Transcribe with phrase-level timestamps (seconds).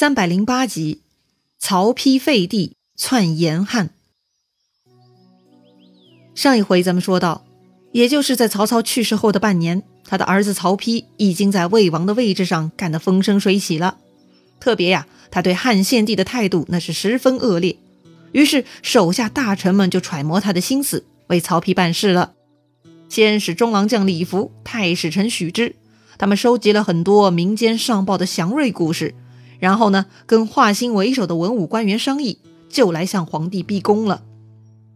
[0.00, 1.02] 三百零八集，
[1.58, 3.90] 曹丕废帝篡延汉。
[6.34, 7.44] 上一回咱们说到，
[7.92, 13.98] 也就是在曹操去世后的半年，他的儿子曹丕已经在魏王的位置上干得风生水起了。
[14.58, 17.76] 特别呀，他对汉献帝的态度那是十分恶劣。
[18.32, 22.32] 于是手下大臣们就揣摩他的心思，为曹丕办事了。
[23.10, 25.76] 先是中郎将李福、太史臣许之，
[26.16, 29.14] 他们收集了很多民间上报的祥瑞故事。
[29.60, 34.22] 然后呢，跟华歆为首的文武官员商议，就来向皇帝逼宫了。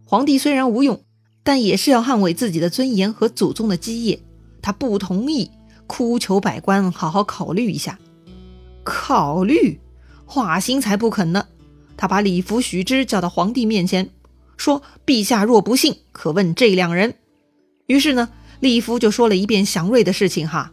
[0.05, 1.01] 皇帝虽然无用，
[1.43, 4.19] 但也是要捍卫自己的尊严和祖宗的基业。
[4.61, 5.51] 他不同意，
[5.85, 7.99] 哭求百官好好考虑一下。
[8.83, 9.79] 考虑，
[10.25, 11.45] 华歆才不肯呢。
[11.95, 14.09] 他把李福、许之叫到皇帝面前，
[14.57, 17.15] 说：“陛下若不信，可问这两人。”
[17.87, 20.71] 于是呢，李福就说了一遍祥瑞的事情哈，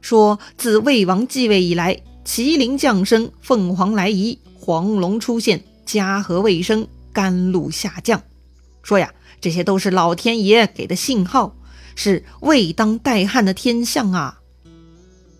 [0.00, 2.00] 说自魏王继位以来。
[2.24, 8.22] 麒麟降生，凤凰来仪，黄龙出现，家和未生，甘露下降。
[8.82, 11.56] 说呀，这些都是老天爷给的信号，
[11.96, 14.38] 是未当代汉的天象啊。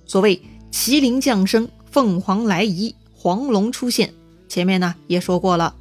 [0.06, 0.42] 所谓
[0.72, 4.12] 麒麟降生，凤凰来仪，黄龙出现，
[4.48, 5.76] 前面呢也说过了。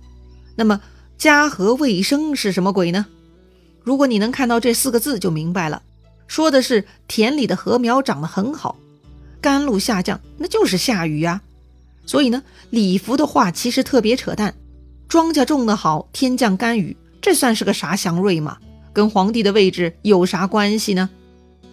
[0.56, 0.82] 那么
[1.18, 3.08] 家和未生是什么鬼呢？
[3.84, 5.82] 如果你能看到这四个字，就明白了，
[6.28, 8.78] 说的是田里的禾苗长得很好。
[9.42, 11.42] 甘露下降，那就是下雨呀。
[12.06, 14.54] 所以呢，李福的话其实特别扯淡。
[15.10, 18.58] 庄稼种得好，天降甘雨，这算是个啥祥瑞嘛？
[18.94, 21.10] 跟皇帝的位置有啥关系呢？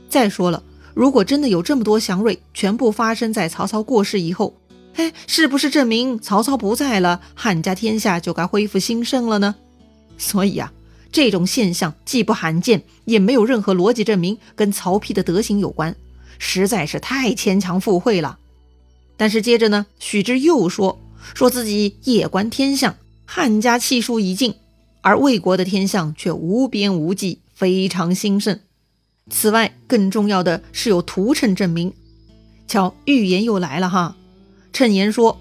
[0.08, 0.62] 再说了，
[0.94, 4.54] 如果真的有这么多祥瑞，全部发生在曹操过世以后，
[4.94, 9.54] 哎，是不是证明曹操不在了，汉家天下就该恢复兴盛了呢？
[10.16, 10.72] 所以啊，
[11.12, 15.94] 这种现象既不罕见，也没有任何逻辑证明跟曹丕的德行有关。
[16.38, 18.38] 实在是太牵强附会了。
[19.16, 20.98] 但是接着呢，许之又说，
[21.34, 24.54] 说自己夜观天象，汉家气数已尽，
[25.00, 28.60] 而魏国的天象却无边无际，非常兴盛。
[29.30, 31.92] 此外，更重要的是有图谶证明。
[32.66, 34.16] 瞧，预言又来了哈！
[34.72, 35.40] 谶言说：“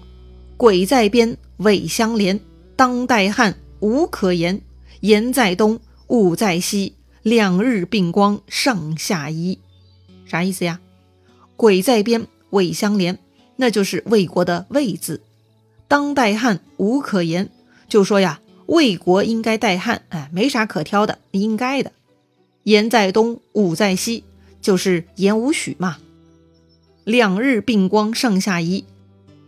[0.58, 2.40] 鬼在边，未相连，
[2.74, 4.60] 当代汉无可言。
[5.00, 5.78] 言在东，
[6.08, 9.58] 物在西，两日并光，上下移。”
[10.26, 10.80] 啥意思呀？
[11.58, 13.18] 鬼在边，魏相连，
[13.56, 15.20] 那就是魏国的魏字。
[15.88, 17.50] 当代汉无可言，
[17.88, 21.90] 就说呀，魏国应该代汉，哎，没啥可挑的，应该的。
[22.62, 24.22] 言在东，武在西，
[24.60, 25.98] 就是言无许嘛。
[27.02, 28.84] 两日并光，上下移，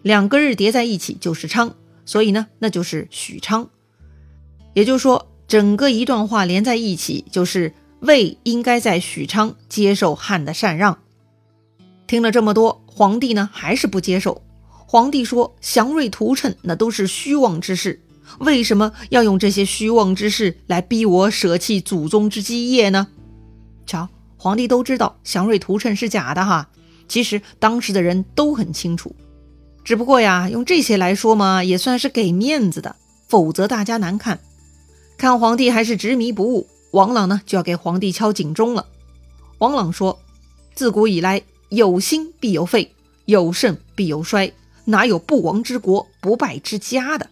[0.03, 3.71] 两个日叠在一起就是昌，所以呢，那就是许昌。
[4.75, 10.99] 也就是说，整个一段话连在一起，就是魏应该在许昌接受汉的禅让。
[12.11, 14.43] 听了这么多，皇帝呢还是不接受。
[14.69, 18.03] 皇帝说：“祥瑞图谶那都是虚妄之事，
[18.41, 23.07] 为什么要用这些虚妄之事来逼我舍弃祖宗之基业呢？”
[23.87, 26.69] 瞧，皇帝都知道祥瑞图谶是假的哈。
[27.07, 29.15] 其实当时的人都很清楚，
[29.85, 32.97] 只不过呀，用这些来说嘛，也算是给面子的，
[33.29, 34.41] 否则大家难看。
[35.17, 38.87] 看皇帝还是执迷不悟，王朗呢就要给皇帝敲警钟了。
[39.59, 40.19] 王朗说
[40.75, 42.93] ：“自古以来。”有兴必有废，
[43.27, 44.53] 有盛必有衰，
[44.87, 47.29] 哪有不亡之国、不败之家的？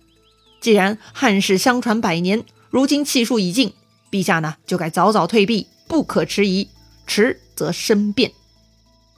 [0.61, 3.73] 既然汉室相传百年，如今气数已尽，
[4.11, 6.69] 陛下呢就该早早退避，不可迟疑，
[7.07, 8.31] 迟则生变。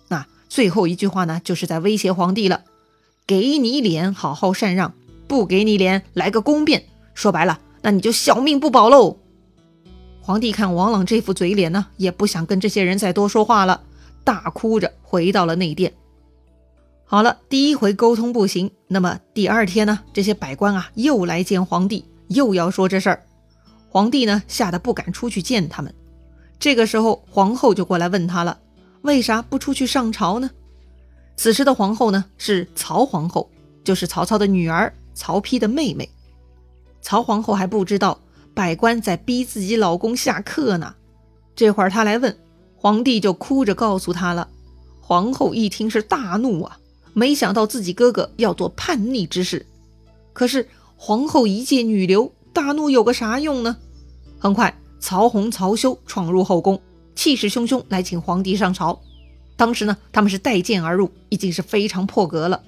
[0.08, 2.62] 那最后一句话呢，就是在威胁皇帝了：
[3.26, 4.94] 给你脸好好禅让，
[5.28, 6.84] 不给你脸来个宫变。
[7.12, 9.19] 说白了，那你就小命不保喽。
[10.22, 13.82] 皇帝看王朗这副嘴脸呢，也不想跟这些人再多说话了。
[14.25, 15.92] 大哭着回到了内殿。
[17.04, 20.00] 好了，第一回沟通不行，那么第二天呢？
[20.12, 23.22] 这些百官啊又来见皇帝，又要说这事儿。
[23.88, 25.92] 皇帝呢吓得不敢出去见他们。
[26.60, 28.60] 这个时候，皇后就过来问他了：
[29.03, 30.48] 为啥不出去上朝呢？
[31.37, 33.50] 此时的皇后呢是曹皇后，
[33.82, 36.08] 就是曹操的女儿，曹丕的妹妹。
[37.02, 38.20] 曹皇后还不知道
[38.55, 40.94] 百官在逼自己老公下课呢。
[41.56, 42.37] 这会儿她来问。
[42.82, 44.49] 皇帝就哭着告诉他了，
[45.03, 46.79] 皇后一听是大怒啊，
[47.12, 49.67] 没想到自己哥哥要做叛逆之事。
[50.32, 50.67] 可是
[50.97, 53.77] 皇后一介女流，大怒有个啥用呢？
[54.38, 56.81] 很快，曹洪、曹休闯入后宫，
[57.15, 58.99] 气势汹汹来请皇帝上朝。
[59.59, 62.62] 当时呢，他们是带剑而入，已经是非常破格了。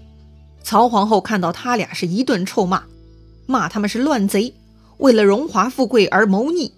[0.63, 2.83] 曹皇后看到他俩是一顿臭骂，
[3.47, 4.53] 骂他们是乱贼，
[4.99, 6.75] 为了荣华富贵而谋逆。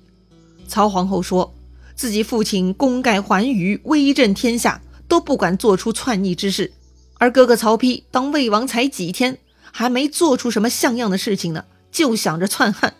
[0.69, 1.53] 曹皇后说。
[1.97, 6.73] 自己父亲功盖寰宇，威震天下，都不敢做出篡逆之事，
[7.19, 9.39] 而哥哥曹丕当魏王才几天，
[9.71, 12.95] 还没做出什么像样的事情呢，就想着篡汉，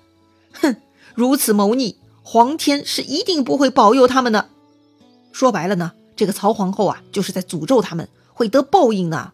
[0.53, 0.77] 哼，
[1.15, 4.49] 如此谋逆，皇天是一定不会保佑他们的。
[5.33, 9.33] 说白了呢，这个曹皇后啊，就是在诅咒他们会得报应呢。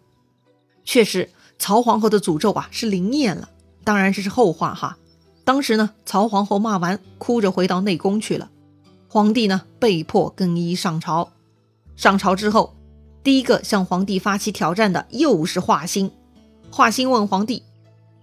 [0.85, 1.29] 确实，
[1.59, 3.51] 曹皇后的诅咒啊是灵验了，
[3.85, 4.97] 当然这是后话哈。
[5.45, 8.49] 当时呢，曹皇后骂完，哭着回到内宫去了。
[9.13, 11.33] 皇帝呢，被迫更衣上朝。
[11.97, 12.77] 上朝之后，
[13.25, 16.13] 第一个向皇帝发起挑战的又是华歆。
[16.71, 17.65] 华歆问皇帝：“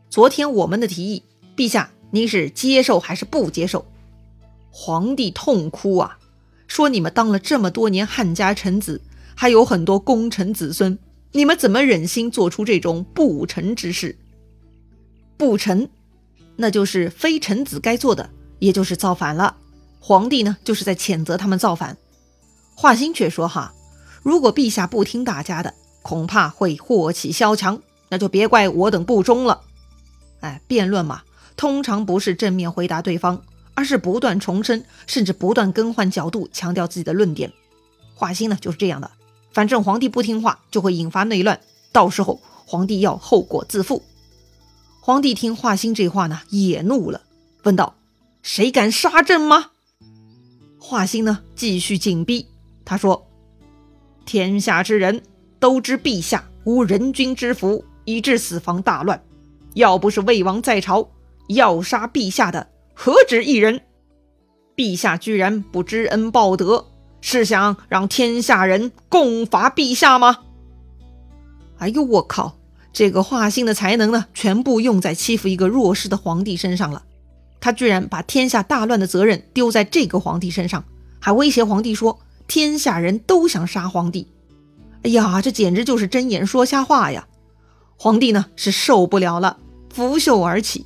[0.09, 1.23] 昨天我们的提议，
[1.57, 3.85] 陛下您是接受还是不接受？”
[4.71, 6.19] 皇帝痛哭啊，
[6.67, 9.01] 说：“你们当了这么多年汉家臣子，
[9.35, 10.97] 还有很多功臣子孙，
[11.33, 14.17] 你们怎么忍心做出这种不臣之事？
[15.35, 15.89] 不臣，
[16.55, 18.29] 那就是非臣子该做的，
[18.59, 19.57] 也就是造反了。
[19.99, 21.97] 皇帝呢，就是在谴责他们造反。”
[22.75, 23.73] 华歆却说：“哈，
[24.23, 29.63] 如果陛下不听大家的，恐怕会祸起萧墙。”那就别怪我等不忠了。
[30.39, 31.23] 哎，辩论嘛，
[31.57, 33.41] 通常不是正面回答对方，
[33.73, 37.51] 而是不断重申，甚至不断更换角度，强调自己的论点。
[38.15, 39.11] 华歆呢就是这样的，
[39.51, 41.59] 反正皇帝不听话，就会引发内乱，
[41.91, 44.01] 到时候皇帝要后果自负。
[45.01, 47.23] 皇帝听华歆这话呢，也怒了，
[47.63, 47.95] 问道
[48.41, 49.71] ：“谁敢杀朕吗？”
[50.89, 52.47] 华歆呢继续紧逼，
[52.85, 53.27] 他说
[54.25, 55.21] ：“天下之人
[55.59, 59.21] 都知陛下无人君之福。”以致四方大乱，
[59.73, 61.09] 要不是魏王在朝，
[61.49, 63.81] 要杀陛下的何止一人？
[64.77, 66.85] 陛下居然不知恩报德，
[67.19, 70.37] 是想让天下人共伐陛下吗？
[71.79, 72.57] 哎呦，我靠！
[72.93, 77.03] 这个华歆的才能呢，全部用在欺负一个弱势的皇帝身上了。
[77.59, 80.83] 他居然把天下大乱的责任丢在这个皇帝身上，
[81.19, 84.27] 还威胁皇帝说天下人都想杀皇帝。
[85.03, 87.27] 哎呀，这简直就是睁眼说瞎话呀！
[87.97, 89.57] 皇帝呢是受不了了，
[89.93, 90.85] 拂袖而起。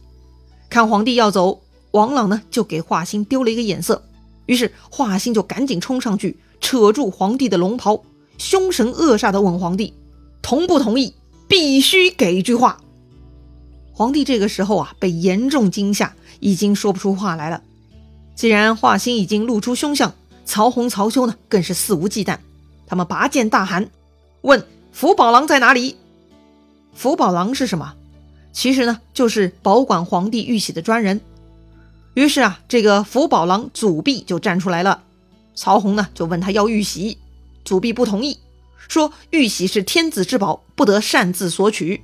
[0.70, 4.04] 看皇帝要走，王朗呢就给华歆丢了一个眼色。
[4.46, 8.04] 于是华歆就赶紧冲上去，扯住皇帝的龙袍，
[8.38, 9.94] 凶神恶煞地问皇帝
[10.42, 11.16] ：“同不同意？
[11.48, 12.80] 必须给一句话。”
[13.94, 17.62] 皇帝这个时候啊被严重惊吓，已经说不出话来了。
[18.36, 22.40] 既然华歆已经露出凶相，曹洪、曹休呢更是肆无忌惮。
[22.86, 23.90] 他们拔剑大喊
[24.42, 25.96] ：“问福宝郎在哪里？”
[26.94, 27.94] 福宝郎是什么？
[28.52, 31.22] 其实呢，就是保管皇帝玉玺的专人。
[32.16, 35.04] 于是啊，这个福宝郎祖弼就站出来了。
[35.56, 37.18] 曹洪呢，就问他要玉玺，
[37.64, 38.40] 祖弼不同意，
[38.90, 42.02] 说玉玺是天子之宝，不得擅自索取。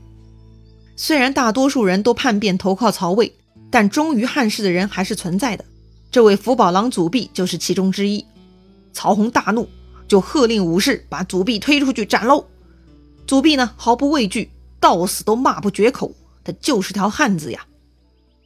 [0.96, 3.36] 虽然大多数人都叛变投靠曹魏，
[3.70, 5.66] 但忠于汉室的人还是存在的。
[6.12, 8.26] 这位福宝郎祖弼就是其中之一。
[8.94, 9.68] 曹洪大怒，
[10.08, 12.46] 就喝令武士把祖弼推出去斩喽。
[13.26, 14.50] 祖弼呢，毫不畏惧。
[14.80, 16.12] 到死都骂不绝口，
[16.44, 17.66] 他就是条汉子呀！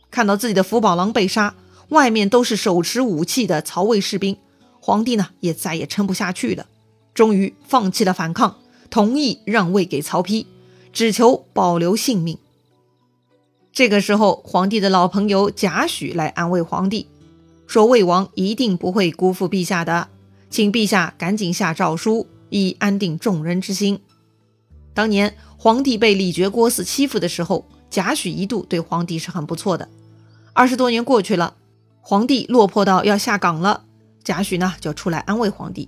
[0.09, 1.55] 看到自己的福宝郎被杀，
[1.89, 4.37] 外面都是手持武器的曹魏士兵，
[4.79, 6.67] 皇帝呢也再也撑不下去了，
[7.13, 8.55] 终于放弃了反抗，
[8.89, 10.45] 同意让位给曹丕，
[10.93, 12.37] 只求保留性命。
[13.73, 17.07] 这个时候，皇帝的老朋友贾诩来安慰皇帝，
[17.67, 20.09] 说魏王一定不会辜负陛下的，
[20.49, 23.99] 请陛下赶紧下诏书，以安定众人之心。
[24.93, 25.35] 当年。
[25.63, 29.87] 皇帝被李傕郭汜欺负的时候，贾诩一度对皇帝是很不错的。
[30.53, 31.53] 二十多年过去了，
[32.01, 33.83] 皇帝落魄到要下岗了，
[34.23, 35.87] 贾诩呢就出来安慰皇帝。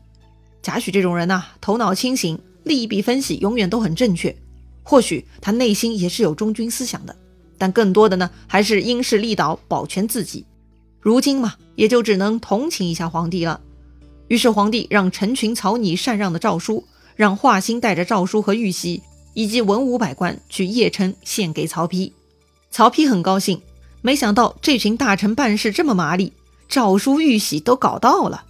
[0.62, 4.38] 贾诩这种人呢，头脑清醒，利弊分析永远都很正确。
[4.84, 7.16] 或许他内心也是有忠君思想的，
[7.64, 10.46] 但更多的呢还是因势利导，保全自己。
[11.00, 13.62] 如今嘛，也就只能同情一下皇帝了。
[14.28, 19.02] 于是皇帝让陈群草拟禅让的诏书，让华歆带着诏书和玉玺。
[19.34, 22.12] 以及文武百官去邺城献给曹丕，
[22.70, 23.60] 曹丕很高兴，
[24.02, 26.34] 没想到这群大臣办事这么麻利，
[26.68, 28.44] 诏书玉玺都搞到了。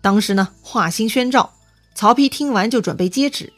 [0.00, 1.50] 当时呢，华歆宣诏，
[1.96, 3.52] 曹丕听完就准备接旨，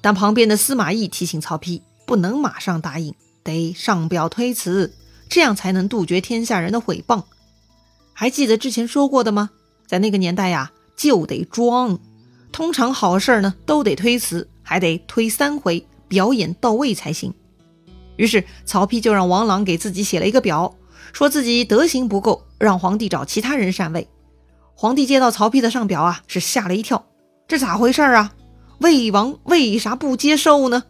[0.00, 4.94] 但旁边的司马懿提醒曹丕，不能马上答应，得上表推辞，
[5.28, 7.24] 这样才能杜绝天下人的诽谤。
[8.12, 9.50] 还记得之前说过的吗？
[9.86, 11.98] 在那个年代呀，就得装，
[12.50, 15.86] 通常好事呢都得推辞，还得推三回。
[16.08, 17.32] 表演到位才行。
[18.16, 20.76] 于是曹丕就让王朗给自己写了一个表，
[21.14, 24.06] 说自己德行不够，让皇帝找其他人禅位。
[24.74, 27.06] 皇帝接到曹丕的上表啊，是吓了一跳，
[27.48, 28.34] 这咋回事啊？
[28.80, 30.82] 魏王为啥不接受呢？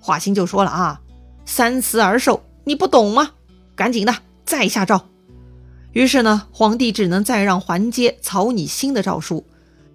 [0.00, 1.01] 华歆就说了啊，
[1.44, 3.32] 三辞而受，你不懂吗？
[3.74, 5.08] 赶紧的再下诏。
[5.92, 9.46] 于是呢，皇帝只能再让桓阶草拟新的诏书，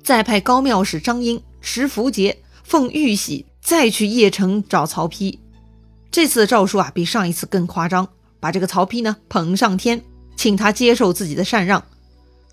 [0.04, 3.46] 再派高庙使张英持符节奉玉玺。
[3.60, 5.40] 再去邺城找曹丕，
[6.10, 8.08] 这次诏书啊，比上一次更夸张，
[8.40, 10.02] 把这个曹丕呢捧上天，
[10.38, 11.84] 请他接受自己的禅让。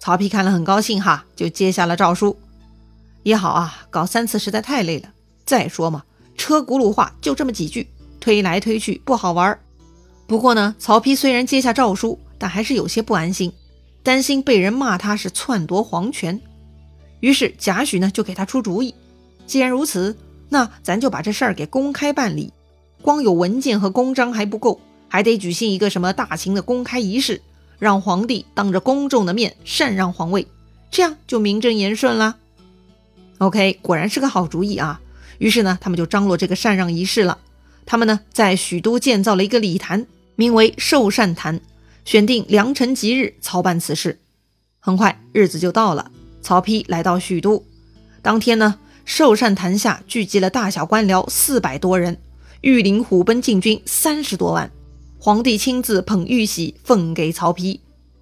[0.01, 2.37] 曹丕看了很高兴哈，就接下了诏书。
[3.23, 5.11] 也好啊，搞三次实在太累了。
[5.47, 6.03] 再说嘛，
[6.37, 7.89] 车轱辘话就这么几句，
[8.25, 9.59] 推来推去不好玩。
[10.27, 13.53] 不过呢，曹丕虽然接下诏书，但还是有些不安心，
[14.03, 16.41] 担心被人骂他是篡夺皇权。
[17.21, 18.95] 于是贾诩呢就给他出主意，
[19.47, 20.17] 既然如此，
[20.49, 22.51] 那咱就把这事儿给公开办理。
[23.03, 27.43] 光有文件和公章还不够，还得举行一个什么大型的公开仪式，
[27.79, 30.47] 让皇帝当着公众的面禅让皇位，
[30.91, 32.39] 这样就名正言顺了。
[33.37, 35.03] OK，果然是个好主意啊！
[35.37, 37.37] 于是呢，他们就张罗这个禅让仪式了。
[37.87, 41.61] 他们呢，在许都建造了一个礼坛，名为寿善坛，
[42.05, 44.19] 选定良辰吉日操办此事。
[44.81, 46.11] 很快，日子就到了。
[46.43, 47.65] 曹丕来到许都，
[48.21, 52.19] 当天呢，寿善坛下聚集了大小官僚四百多人，
[52.61, 54.71] 御林虎贲禁军三十多万。
[55.19, 57.81] 皇帝亲自捧玉玺奉给曹丕，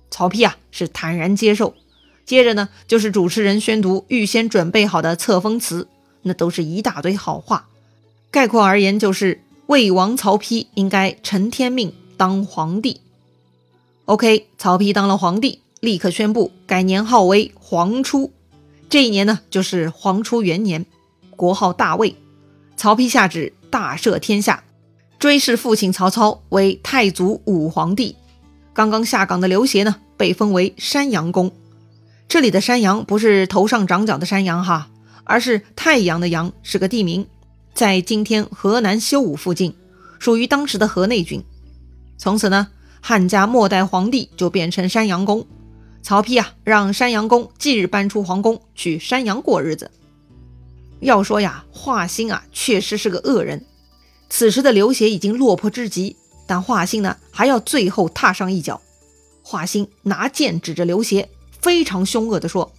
[0.09, 1.75] 曹丕啊是坦然接受。
[2.25, 5.89] 接着呢，就是主持人宣读预先准备好的册封词，
[6.23, 7.69] 那都是一大堆好话。
[8.31, 13.01] 概括而言，就是魏王曹丕应该承天命当皇帝。
[14.05, 18.31] OK，曹丕当了皇帝，立刻宣布改年号为黄初。
[18.91, 20.85] 这一年呢，就是黄初元年，
[21.37, 22.15] 国号大魏。
[22.77, 24.63] 曹丕下旨大赦天下，
[25.19, 28.17] 追谥父亲曹操为太祖武皇帝。
[28.75, 31.51] 刚刚下岗的刘协呢，被封为山阳公。
[32.29, 34.91] 这里的山羊不是头上长角的山羊哈，
[35.25, 37.27] 而是太阳的阳，是个地名，
[37.75, 39.75] 在今天河南修武附近，
[40.19, 41.43] 属于当时的河内郡。
[42.19, 42.69] 从此呢，
[43.01, 45.47] 汉家末代皇帝就变成山阳公。
[46.03, 49.91] 曹丕啊，让山阳公即日搬出皇宫，去山阳过日子。
[51.01, 53.65] 要说呀，华歆啊，确实是个恶人。
[54.29, 58.81] 此时的刘协已经落魄至极，但华歆呢，还要最后踏上一脚。
[59.43, 61.29] 华歆拿剑指着刘协。
[61.61, 62.73] 非常凶恶地说：“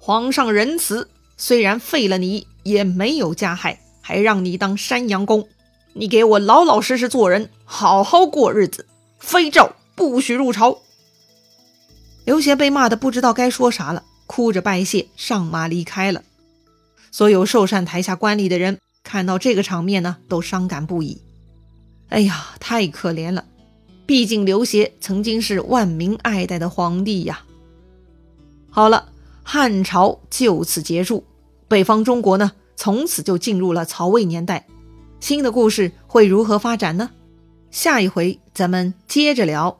[0.00, 5.48] 皇上仁慈，虽然废了你，也没有加害，还让你当山阳公。
[5.92, 8.86] 你给我老老实实做人，好好过日子。
[9.18, 10.78] 非诏不许入朝。”
[12.24, 16.22] 刘协被骂得不知道该说啥了，哭着拜谢，上马离开了。
[17.10, 21.20] 所有寿善台下观礼的人看到这个场面呢，都伤感不已。
[22.08, 23.44] 哎呀，太可怜了！
[24.06, 27.42] 毕竟刘协曾经是万民爱戴的皇帝呀。
[28.70, 29.08] 好了，
[29.42, 31.24] 汉朝就此结束，
[31.66, 34.66] 北方中国呢，从此就进入了曹魏年代。
[35.20, 37.10] 新的故事会如何发展呢？
[37.70, 39.79] 下一回咱们接着聊。